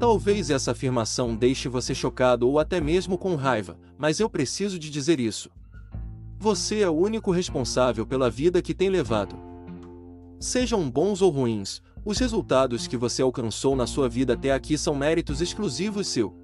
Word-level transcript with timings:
Talvez 0.00 0.48
essa 0.48 0.70
afirmação 0.70 1.36
deixe 1.36 1.68
você 1.68 1.94
chocado 1.94 2.48
ou 2.48 2.58
até 2.58 2.80
mesmo 2.80 3.18
com 3.18 3.36
raiva, 3.36 3.76
mas 3.98 4.18
eu 4.18 4.30
preciso 4.30 4.78
de 4.78 4.88
dizer 4.88 5.20
isso. 5.20 5.50
Você 6.38 6.80
é 6.80 6.88
o 6.88 6.96
único 6.96 7.30
responsável 7.30 8.06
pela 8.06 8.30
vida 8.30 8.62
que 8.62 8.72
tem 8.72 8.88
levado. 8.88 9.36
Sejam 10.40 10.90
bons 10.90 11.20
ou 11.20 11.30
ruins, 11.30 11.82
os 12.02 12.16
resultados 12.16 12.86
que 12.86 12.96
você 12.96 13.20
alcançou 13.20 13.76
na 13.76 13.86
sua 13.86 14.08
vida 14.08 14.32
até 14.32 14.52
aqui 14.52 14.78
são 14.78 14.94
méritos 14.94 15.42
exclusivos 15.42 16.08
seu. 16.08 16.34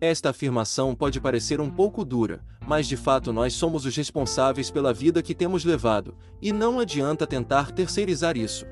Esta 0.00 0.30
afirmação 0.30 0.92
pode 0.92 1.20
parecer 1.20 1.60
um 1.60 1.70
pouco 1.70 2.04
dura, 2.04 2.44
mas 2.66 2.88
de 2.88 2.96
fato 2.96 3.32
nós 3.32 3.54
somos 3.54 3.86
os 3.86 3.96
responsáveis 3.96 4.72
pela 4.72 4.92
vida 4.92 5.22
que 5.22 5.36
temos 5.36 5.64
levado, 5.64 6.16
e 6.42 6.52
não 6.52 6.80
adianta 6.80 7.28
tentar 7.28 7.70
terceirizar 7.70 8.36
isso. 8.36 8.66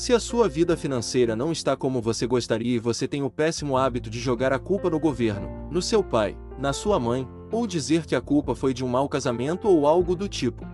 Se 0.00 0.14
a 0.14 0.18
sua 0.18 0.48
vida 0.48 0.78
financeira 0.78 1.36
não 1.36 1.52
está 1.52 1.76
como 1.76 2.00
você 2.00 2.26
gostaria 2.26 2.76
e 2.76 2.78
você 2.78 3.06
tem 3.06 3.22
o 3.22 3.28
péssimo 3.28 3.76
hábito 3.76 4.08
de 4.08 4.18
jogar 4.18 4.50
a 4.50 4.58
culpa 4.58 4.88
no 4.88 4.98
governo, 4.98 5.68
no 5.70 5.82
seu 5.82 6.02
pai, 6.02 6.38
na 6.58 6.72
sua 6.72 6.98
mãe, 6.98 7.28
ou 7.52 7.66
dizer 7.66 8.06
que 8.06 8.14
a 8.14 8.20
culpa 8.22 8.54
foi 8.54 8.72
de 8.72 8.82
um 8.82 8.88
mau 8.88 9.06
casamento 9.10 9.68
ou 9.68 9.86
algo 9.86 10.16
do 10.16 10.26
tipo. 10.26 10.66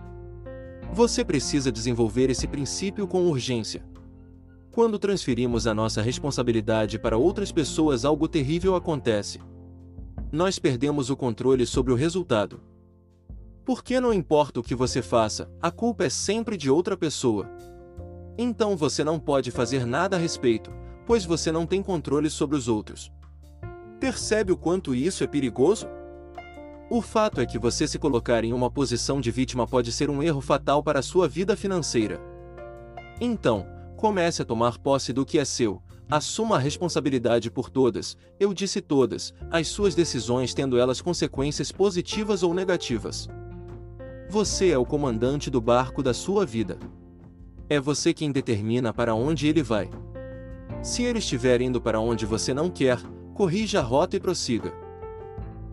Você 0.93 1.25
precisa 1.25 1.69
desenvolver 1.69 2.29
esse 2.29 2.47
princípio 2.47 3.05
com 3.05 3.25
urgência. 3.25 3.83
Quando 4.71 4.97
transferimos 4.97 5.67
a 5.67 5.73
nossa 5.73 6.01
responsabilidade 6.01 6.97
para 6.97 7.17
outras 7.17 7.51
pessoas, 7.51 8.05
algo 8.05 8.29
terrível 8.29 8.77
acontece. 8.77 9.41
Nós 10.31 10.57
perdemos 10.57 11.09
o 11.09 11.17
controle 11.17 11.65
sobre 11.65 11.91
o 11.91 11.97
resultado. 11.97 12.61
Porque 13.65 13.99
não 13.99 14.13
importa 14.13 14.61
o 14.61 14.63
que 14.63 14.73
você 14.73 15.01
faça, 15.01 15.51
a 15.61 15.69
culpa 15.69 16.05
é 16.05 16.09
sempre 16.09 16.55
de 16.55 16.71
outra 16.71 16.95
pessoa. 16.95 17.51
Então 18.37 18.77
você 18.77 19.03
não 19.03 19.19
pode 19.19 19.49
fazer 19.49 19.85
nada 19.85 20.15
a 20.15 20.19
respeito, 20.19 20.71
pois 21.05 21.25
você 21.25 21.51
não 21.51 21.65
tem 21.65 21.81
controle 21.81 22.29
sobre 22.29 22.55
os 22.55 22.67
outros. 22.67 23.11
Percebe 23.99 24.51
o 24.51 24.57
quanto 24.57 24.93
isso 24.93 25.23
é 25.23 25.27
perigoso? 25.27 25.87
O 26.89 27.01
fato 27.01 27.41
é 27.41 27.45
que 27.45 27.57
você 27.57 27.87
se 27.87 27.97
colocar 27.97 28.43
em 28.43 28.53
uma 28.53 28.69
posição 28.69 29.19
de 29.19 29.31
vítima 29.31 29.65
pode 29.67 29.91
ser 29.91 30.09
um 30.09 30.21
erro 30.21 30.39
fatal 30.39 30.83
para 30.83 30.99
a 30.99 31.03
sua 31.03 31.27
vida 31.27 31.57
financeira. 31.57 32.21
Então, 33.19 33.65
comece 33.97 34.43
a 34.43 34.45
tomar 34.45 34.77
posse 34.77 35.11
do 35.11 35.25
que 35.25 35.39
é 35.39 35.43
seu, 35.43 35.81
assuma 36.09 36.55
a 36.55 36.59
responsabilidade 36.59 37.49
por 37.51 37.69
todas, 37.69 38.15
eu 38.39 38.53
disse 38.53 38.79
todas, 38.79 39.33
as 39.51 39.67
suas 39.67 39.95
decisões 39.95 40.53
tendo 40.53 40.77
elas 40.77 41.01
consequências 41.01 41.71
positivas 41.71 42.43
ou 42.43 42.53
negativas. 42.53 43.27
Você 44.29 44.69
é 44.69 44.77
o 44.77 44.85
comandante 44.85 45.49
do 45.49 45.59
barco 45.59 46.03
da 46.03 46.13
sua 46.13 46.45
vida. 46.45 46.77
É 47.69 47.81
você 47.81 48.13
quem 48.13 48.31
determina 48.31 48.93
para 48.93 49.13
onde 49.13 49.47
ele 49.47 49.61
vai. 49.61 49.89
Se 50.81 51.03
ele 51.03 51.19
estiver 51.19 51.59
indo 51.61 51.81
para 51.81 51.99
onde 51.99 52.25
você 52.25 52.53
não 52.53 52.69
quer, 52.69 52.97
corrija 53.33 53.79
a 53.79 53.83
rota 53.83 54.15
e 54.15 54.19
prossiga. 54.21 54.73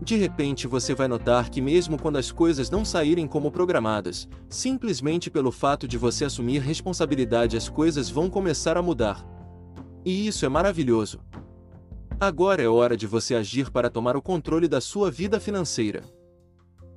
De 0.03 0.17
repente 0.17 0.67
você 0.67 0.93
vai 0.93 1.07
notar 1.07 1.49
que, 1.49 1.61
mesmo 1.61 1.97
quando 1.97 2.17
as 2.17 2.33
coisas 2.33 2.69
não 2.69 2.85
saírem 2.85 3.29
como 3.29 3.51
programadas, 3.51 4.29
simplesmente 4.49 5.31
pelo 5.31 5.53
fato 5.53 5.87
de 5.87 5.97
você 5.97 6.25
assumir 6.25 6.59
responsabilidade, 6.59 7.57
as 7.57 7.69
coisas 7.69 8.11
vão 8.11 8.29
começar 8.29 8.77
a 8.77 8.83
mudar. 8.83 9.25
E 10.05 10.27
isso 10.27 10.45
é 10.45 10.49
maravilhoso. 10.49 11.21
Agora 12.19 12.61
é 12.61 12.69
hora 12.69 12.97
de 12.97 13.07
você 13.07 13.37
agir 13.37 13.71
para 13.71 13.89
tomar 13.89 14.17
o 14.17 14.23
controle 14.23 14.67
da 14.67 14.81
sua 14.81 15.13
vida 15.13 15.39
financeira. 15.39 16.03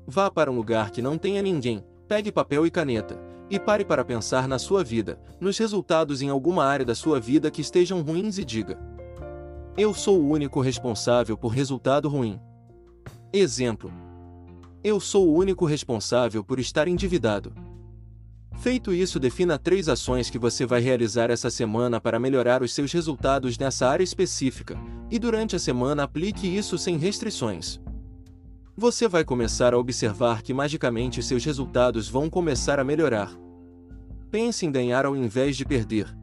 Vá 0.07 0.31
para 0.31 0.51
um 0.51 0.55
lugar 0.55 0.89
que 0.89 1.01
não 1.01 1.19
tenha 1.19 1.41
ninguém, 1.41 1.83
pegue 2.07 2.31
papel 2.31 2.65
e 2.65 2.71
caneta, 2.71 3.26
e 3.49 3.59
pare 3.59 3.85
para 3.85 4.03
pensar 4.03 4.47
na 4.47 4.59
sua 4.59 4.83
vida, 4.83 5.19
nos 5.39 5.57
resultados 5.57 6.21
em 6.21 6.29
alguma 6.29 6.65
área 6.65 6.85
da 6.85 6.95
sua 6.95 7.19
vida 7.19 7.49
que 7.49 7.61
estejam 7.61 8.01
ruins 8.01 8.37
e 8.37 8.45
diga: 8.45 8.77
Eu 9.77 9.93
sou 9.93 10.19
o 10.19 10.29
único 10.29 10.59
responsável 10.61 11.37
por 11.37 11.49
resultado 11.49 12.09
ruim. 12.09 12.39
Exemplo: 13.31 13.91
Eu 14.83 14.99
sou 14.99 15.27
o 15.27 15.35
único 15.35 15.65
responsável 15.65 16.43
por 16.43 16.59
estar 16.59 16.87
endividado. 16.87 17.53
Feito 18.59 18.91
isso, 18.91 19.19
defina 19.19 19.57
três 19.57 19.87
ações 19.87 20.31
que 20.31 20.39
você 20.39 20.65
vai 20.65 20.81
realizar 20.81 21.29
essa 21.29 21.49
semana 21.49 22.01
para 22.01 22.19
melhorar 22.19 22.63
os 22.63 22.73
seus 22.73 22.91
resultados 22.91 23.57
nessa 23.57 23.87
área 23.87 24.03
específica, 24.03 24.75
e 25.11 25.19
durante 25.19 25.55
a 25.55 25.59
semana 25.59 26.03
aplique 26.03 26.47
isso 26.47 26.75
sem 26.77 26.97
restrições 26.97 27.79
você 28.79 29.07
vai 29.07 29.25
começar 29.25 29.73
a 29.73 29.77
observar 29.79 30.43
que 30.43 30.53
magicamente 30.53 31.23
seus 31.23 31.43
resultados 31.43 32.07
vão 32.07 32.29
começar 32.29 32.79
a 32.79 32.83
melhorar. 32.83 33.35
Pense 34.29 34.67
em 34.67 34.71
ganhar 34.71 35.03
ao 35.03 35.15
invés 35.15 35.57
de 35.57 35.65
perder. 35.65 36.15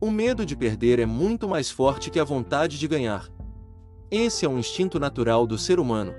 O 0.00 0.08
medo 0.08 0.46
de 0.46 0.54
perder 0.54 1.00
é 1.00 1.06
muito 1.06 1.48
mais 1.48 1.72
forte 1.72 2.08
que 2.08 2.20
a 2.20 2.24
vontade 2.24 2.78
de 2.78 2.86
ganhar. 2.86 3.28
Esse 4.12 4.46
é 4.46 4.48
um 4.48 4.60
instinto 4.60 5.00
natural 5.00 5.44
do 5.44 5.58
ser 5.58 5.80
humano. 5.80 6.14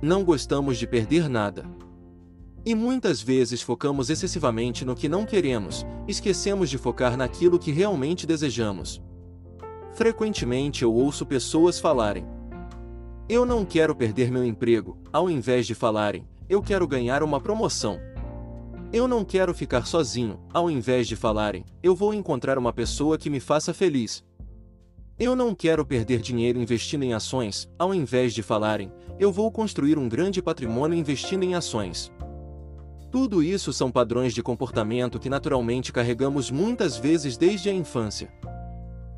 Não 0.00 0.22
gostamos 0.22 0.78
de 0.78 0.86
perder 0.86 1.28
nada. 1.28 1.64
E 2.64 2.72
muitas 2.72 3.20
vezes 3.20 3.60
focamos 3.60 4.10
excessivamente 4.10 4.84
no 4.84 4.94
que 4.94 5.08
não 5.08 5.26
queremos, 5.26 5.84
esquecemos 6.06 6.70
de 6.70 6.78
focar 6.78 7.16
naquilo 7.16 7.58
que 7.58 7.72
realmente 7.72 8.28
desejamos. 8.28 9.02
Frequentemente 9.92 10.84
eu 10.84 10.94
ouço 10.94 11.26
pessoas 11.26 11.80
falarem: 11.80 12.24
eu 13.28 13.44
não 13.44 13.62
quero 13.64 13.94
perder 13.94 14.30
meu 14.30 14.42
emprego, 14.42 14.96
ao 15.12 15.28
invés 15.28 15.66
de 15.66 15.74
falarem, 15.74 16.26
eu 16.48 16.62
quero 16.62 16.88
ganhar 16.88 17.22
uma 17.22 17.38
promoção. 17.38 18.00
Eu 18.90 19.06
não 19.06 19.22
quero 19.22 19.52
ficar 19.52 19.86
sozinho, 19.86 20.40
ao 20.52 20.70
invés 20.70 21.06
de 21.06 21.14
falarem, 21.14 21.62
eu 21.82 21.94
vou 21.94 22.14
encontrar 22.14 22.56
uma 22.56 22.72
pessoa 22.72 23.18
que 23.18 23.28
me 23.28 23.38
faça 23.38 23.74
feliz. 23.74 24.24
Eu 25.18 25.36
não 25.36 25.54
quero 25.54 25.84
perder 25.84 26.20
dinheiro 26.20 26.58
investindo 26.58 27.02
em 27.02 27.12
ações, 27.12 27.68
ao 27.78 27.92
invés 27.92 28.32
de 28.32 28.42
falarem, 28.42 28.90
eu 29.18 29.30
vou 29.30 29.52
construir 29.52 29.98
um 29.98 30.08
grande 30.08 30.40
patrimônio 30.40 30.96
investindo 30.96 31.42
em 31.42 31.54
ações. 31.54 32.10
Tudo 33.10 33.42
isso 33.42 33.74
são 33.74 33.90
padrões 33.90 34.32
de 34.32 34.42
comportamento 34.42 35.18
que 35.18 35.28
naturalmente 35.28 35.92
carregamos 35.92 36.50
muitas 36.50 36.96
vezes 36.96 37.36
desde 37.36 37.68
a 37.68 37.72
infância. 37.74 38.32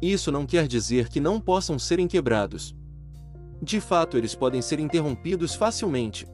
Isso 0.02 0.32
não 0.32 0.46
quer 0.46 0.66
dizer 0.66 1.08
que 1.08 1.20
não 1.20 1.40
possam 1.40 1.78
serem 1.78 2.08
quebrados. 2.08 2.74
De 3.62 3.80
fato, 3.80 4.16
eles 4.16 4.34
podem 4.34 4.62
ser 4.62 4.80
interrompidos 4.80 5.54
facilmente. 5.54 6.26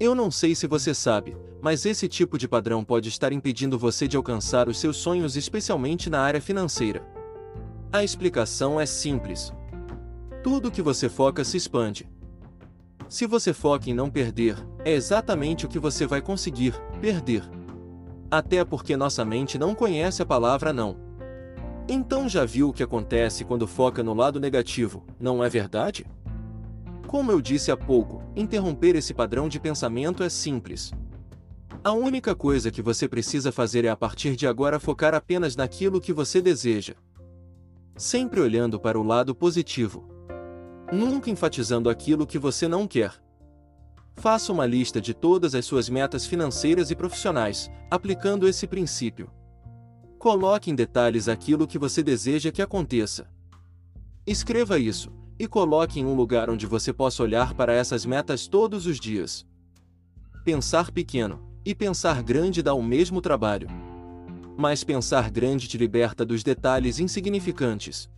Eu 0.00 0.14
não 0.14 0.30
sei 0.30 0.54
se 0.54 0.66
você 0.66 0.94
sabe, 0.94 1.36
mas 1.60 1.84
esse 1.86 2.08
tipo 2.08 2.38
de 2.38 2.48
padrão 2.48 2.82
pode 2.82 3.08
estar 3.08 3.32
impedindo 3.32 3.78
você 3.78 4.08
de 4.08 4.16
alcançar 4.16 4.68
os 4.68 4.80
seus 4.80 4.96
sonhos, 4.96 5.36
especialmente 5.36 6.10
na 6.10 6.20
área 6.20 6.40
financeira. 6.40 7.06
A 7.92 8.02
explicação 8.02 8.80
é 8.80 8.86
simples. 8.86 9.52
Tudo 10.42 10.70
que 10.70 10.82
você 10.82 11.08
foca 11.08 11.44
se 11.44 11.56
expande. 11.56 12.08
Se 13.08 13.26
você 13.26 13.52
foca 13.52 13.90
em 13.90 13.94
não 13.94 14.10
perder, 14.10 14.56
é 14.84 14.92
exatamente 14.92 15.66
o 15.66 15.68
que 15.68 15.78
você 15.78 16.06
vai 16.06 16.22
conseguir: 16.22 16.74
perder. 17.00 17.44
Até 18.30 18.64
porque 18.64 18.96
nossa 18.96 19.24
mente 19.24 19.58
não 19.58 19.74
conhece 19.74 20.22
a 20.22 20.26
palavra 20.26 20.72
não. 20.72 20.96
Então 21.86 22.28
já 22.28 22.44
viu 22.44 22.70
o 22.70 22.72
que 22.72 22.82
acontece 22.82 23.44
quando 23.44 23.66
foca 23.66 24.02
no 24.02 24.14
lado 24.14 24.40
negativo, 24.40 25.04
não 25.20 25.44
é 25.44 25.48
verdade? 25.48 26.06
Como 27.12 27.30
eu 27.30 27.42
disse 27.42 27.70
há 27.70 27.76
pouco, 27.76 28.22
interromper 28.34 28.96
esse 28.96 29.12
padrão 29.12 29.46
de 29.46 29.60
pensamento 29.60 30.22
é 30.22 30.30
simples. 30.30 30.92
A 31.84 31.92
única 31.92 32.34
coisa 32.34 32.70
que 32.70 32.80
você 32.80 33.06
precisa 33.06 33.52
fazer 33.52 33.84
é 33.84 33.90
a 33.90 33.96
partir 33.96 34.34
de 34.34 34.46
agora 34.46 34.80
focar 34.80 35.12
apenas 35.12 35.54
naquilo 35.54 36.00
que 36.00 36.10
você 36.10 36.40
deseja. 36.40 36.94
Sempre 37.98 38.40
olhando 38.40 38.80
para 38.80 38.98
o 38.98 39.02
lado 39.02 39.34
positivo. 39.34 40.08
Nunca 40.90 41.28
enfatizando 41.28 41.90
aquilo 41.90 42.26
que 42.26 42.38
você 42.38 42.66
não 42.66 42.88
quer. 42.88 43.12
Faça 44.16 44.50
uma 44.50 44.64
lista 44.64 44.98
de 44.98 45.12
todas 45.12 45.54
as 45.54 45.66
suas 45.66 45.90
metas 45.90 46.24
financeiras 46.24 46.90
e 46.90 46.96
profissionais, 46.96 47.70
aplicando 47.90 48.48
esse 48.48 48.66
princípio. 48.66 49.30
Coloque 50.18 50.70
em 50.70 50.74
detalhes 50.74 51.28
aquilo 51.28 51.66
que 51.66 51.78
você 51.78 52.02
deseja 52.02 52.50
que 52.50 52.62
aconteça. 52.62 53.28
Escreva 54.26 54.78
isso, 54.78 55.12
e 55.42 55.48
coloque 55.48 55.98
em 55.98 56.06
um 56.06 56.14
lugar 56.14 56.48
onde 56.48 56.68
você 56.68 56.92
possa 56.92 57.20
olhar 57.20 57.52
para 57.52 57.72
essas 57.72 58.06
metas 58.06 58.46
todos 58.46 58.86
os 58.86 59.00
dias. 59.00 59.44
Pensar 60.44 60.92
pequeno 60.92 61.40
e 61.64 61.74
pensar 61.74 62.22
grande 62.22 62.62
dá 62.62 62.72
o 62.74 62.80
mesmo 62.80 63.20
trabalho. 63.20 63.66
Mas 64.56 64.84
pensar 64.84 65.32
grande 65.32 65.66
te 65.66 65.76
liberta 65.76 66.24
dos 66.24 66.44
detalhes 66.44 67.00
insignificantes. 67.00 68.08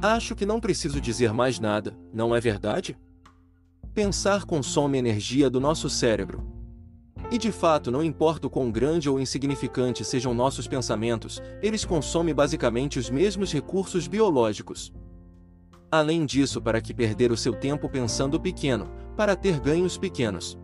Acho 0.00 0.36
que 0.36 0.46
não 0.46 0.60
preciso 0.60 1.00
dizer 1.00 1.32
mais 1.32 1.58
nada, 1.58 1.98
não 2.14 2.32
é 2.32 2.40
verdade? 2.40 2.96
Pensar 3.92 4.44
consome 4.44 4.98
energia 4.98 5.50
do 5.50 5.58
nosso 5.58 5.90
cérebro. 5.90 6.46
E 7.28 7.38
de 7.38 7.50
fato, 7.50 7.90
não 7.90 8.04
importa 8.04 8.46
o 8.46 8.50
quão 8.50 8.70
grande 8.70 9.10
ou 9.10 9.18
insignificante 9.18 10.04
sejam 10.04 10.32
nossos 10.32 10.68
pensamentos, 10.68 11.42
eles 11.60 11.84
consomem 11.84 12.32
basicamente 12.32 13.00
os 13.00 13.10
mesmos 13.10 13.52
recursos 13.52 14.06
biológicos. 14.06 14.92
Além 15.90 16.26
disso, 16.26 16.60
para 16.60 16.80
que 16.80 16.92
perder 16.92 17.30
o 17.30 17.36
seu 17.36 17.54
tempo 17.54 17.88
pensando 17.88 18.40
pequeno, 18.40 18.90
para 19.16 19.36
ter 19.36 19.60
ganhos 19.60 19.96
pequenos? 19.96 20.58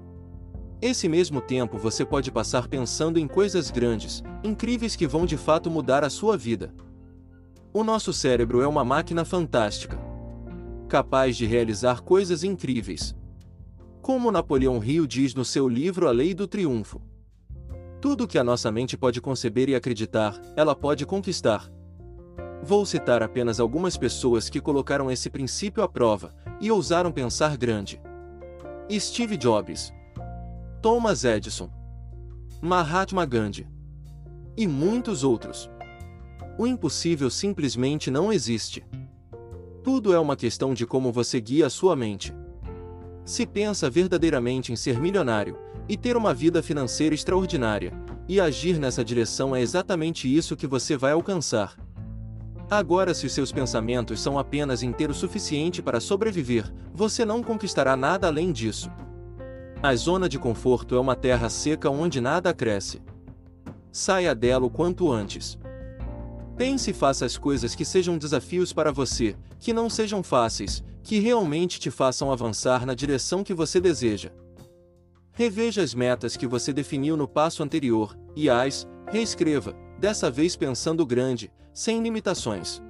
Esse 0.80 1.08
mesmo 1.08 1.40
tempo 1.40 1.78
você 1.78 2.04
pode 2.04 2.32
passar 2.32 2.66
pensando 2.66 3.19
em 3.19 3.28
coisas 3.28 3.70
grandes, 3.70 4.22
incríveis 4.42 4.96
que 4.96 5.06
vão 5.06 5.24
de 5.24 5.36
fato 5.36 5.70
mudar 5.70 6.02
a 6.02 6.10
sua 6.10 6.36
vida. 6.36 6.74
O 7.72 7.84
nosso 7.84 8.12
cérebro 8.12 8.60
é 8.60 8.66
uma 8.66 8.84
máquina 8.84 9.24
fantástica, 9.24 9.96
capaz 10.88 11.36
de 11.36 11.46
realizar 11.46 12.02
coisas 12.02 12.42
incríveis. 12.42 13.14
Como 14.02 14.32
Napoleão 14.32 14.82
Hill 14.82 15.06
diz 15.06 15.34
no 15.34 15.44
seu 15.44 15.69
livro 15.69 16.08
A 16.08 16.10
Lei 16.10 16.34
do 16.34 16.48
Triunfo. 16.48 17.00
Tudo 18.00 18.26
que 18.26 18.36
a 18.36 18.42
nossa 18.42 18.72
mente 18.72 18.96
pode 18.98 19.20
conceber 19.20 19.69
e 19.69 19.76
acreditar, 19.76 20.34
ela 20.56 20.74
pode 20.74 21.06
conquistar. 21.06 21.70
Vou 22.64 22.86
citar 22.86 23.24
apenas 23.24 23.58
algumas 23.58 23.96
pessoas 23.96 24.48
que 24.48 24.60
colocaram 24.60 25.10
esse 25.10 25.28
princípio 25.28 25.82
à 25.82 25.88
prova 25.88 26.32
e 26.60 26.70
ousaram 26.70 27.10
pensar 27.10 27.56
grande: 27.56 28.00
Steve 28.88 29.36
Jobs, 29.36 29.92
Thomas 30.80 31.24
Edison, 31.24 31.68
Mahatma 32.60 33.26
Gandhi 33.26 33.66
e 34.56 34.68
muitos 34.68 35.24
outros. 35.24 35.68
O 36.56 36.64
impossível 36.64 37.28
simplesmente 37.30 38.12
não 38.12 38.32
existe. 38.32 38.84
Tudo 39.82 40.14
é 40.14 40.20
uma 40.20 40.36
questão 40.36 40.72
de 40.72 40.86
como 40.86 41.10
você 41.10 41.40
guia 41.40 41.66
a 41.66 41.70
sua 41.70 41.96
mente. 41.96 42.32
Se 43.24 43.44
pensa 43.44 43.90
verdadeiramente 43.90 44.72
em 44.72 44.76
ser 44.76 45.00
milionário 45.00 45.58
e 45.88 45.96
ter 45.96 46.16
uma 46.16 46.32
vida 46.32 46.62
financeira 46.62 47.14
extraordinária, 47.14 47.92
e 48.28 48.40
agir 48.40 48.78
nessa 48.78 49.04
direção 49.04 49.56
é 49.56 49.60
exatamente 49.60 50.32
isso 50.32 50.56
que 50.56 50.66
você 50.66 50.96
vai 50.96 51.10
alcançar. 51.10 51.74
Agora, 52.70 53.12
se 53.12 53.28
seus 53.28 53.52
pensamentos 53.52 54.20
são 54.20 54.38
apenas 54.38 54.80
ter 54.96 55.10
o 55.10 55.14
suficiente 55.14 55.82
para 55.82 56.00
sobreviver, 56.00 56.72
você 56.92 57.24
não 57.24 57.42
conquistará 57.42 57.96
nada 57.96 58.26
além 58.26 58.50
disso. 58.50 58.90
A 59.82 59.94
zona 59.94 60.28
de 60.28 60.38
conforto 60.38 60.94
é 60.94 61.00
uma 61.00 61.16
terra 61.16 61.50
seca 61.50 61.90
onde 61.90 62.20
nada 62.20 62.54
cresce. 62.54 63.02
Saia 63.90 64.34
dela 64.34 64.64
o 64.64 64.70
quanto 64.70 65.10
antes. 65.10 65.58
Pense 66.56 66.90
e 66.90 66.94
faça 66.94 67.26
as 67.26 67.36
coisas 67.36 67.74
que 67.74 67.84
sejam 67.84 68.16
desafios 68.16 68.72
para 68.72 68.92
você, 68.92 69.36
que 69.58 69.72
não 69.72 69.90
sejam 69.90 70.22
fáceis, 70.22 70.84
que 71.02 71.18
realmente 71.18 71.80
te 71.80 71.90
façam 71.90 72.30
avançar 72.30 72.86
na 72.86 72.94
direção 72.94 73.42
que 73.42 73.52
você 73.52 73.80
deseja. 73.80 74.30
Reveja 75.32 75.82
as 75.82 75.94
metas 75.94 76.36
que 76.36 76.46
você 76.46 76.72
definiu 76.72 77.16
no 77.16 77.26
passo 77.26 77.62
anterior 77.62 78.16
e 78.36 78.48
as 78.48 78.86
reescreva, 79.10 79.74
dessa 80.02 80.28
vez 80.28 80.56
pensando 80.56 81.06
grande, 81.06 81.52
sem 81.72 82.02
limitações. 82.02 82.82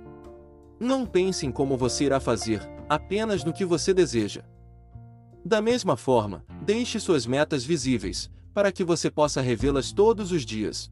Não 0.81 1.05
pense 1.05 1.45
em 1.45 1.53
como 1.53 1.77
você 1.77 2.05
irá 2.05 2.19
fazer, 2.19 2.67
apenas 2.89 3.45
no 3.45 3.53
que 3.53 3.67
você 3.67 3.93
deseja. 3.93 4.43
Da 5.45 5.61
mesma 5.61 5.95
forma, 5.95 6.43
deixe 6.65 6.99
suas 6.99 7.27
metas 7.27 7.67
visíveis, 7.67 8.31
para 8.55 8.73
que 8.73 8.83
você 8.83 9.11
possa 9.11 9.43
revê-las 9.43 9.93
todos 9.93 10.33
os 10.33 10.43
dias. 10.43 10.91